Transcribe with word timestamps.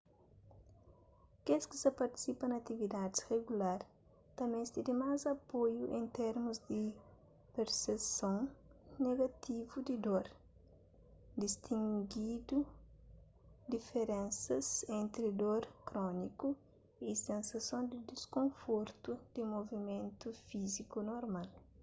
kes 1.45 1.63
ki 1.69 1.77
sa 1.83 1.89
partisipa 1.99 2.45
na 2.47 2.55
atividadis 2.61 3.25
rigular 3.31 3.79
ta 4.35 4.43
meste 4.51 4.79
di 4.87 4.93
más 5.01 5.21
apoiu 5.35 5.83
en 5.97 6.05
termus 6.19 6.57
di 6.69 6.81
perseson 7.55 8.37
negativu 9.07 9.75
di 9.87 9.95
dor 10.05 10.25
distingindu 11.41 12.57
diferensas 13.73 14.67
entri 14.99 15.27
dor 15.41 15.61
króniku 15.89 16.49
y 17.07 17.09
sensason 17.27 17.81
di 17.91 17.97
diskonfortu 18.11 19.11
di 19.33 19.41
movimentu 19.55 20.27
fíziku 20.47 20.97
normal 21.11 21.47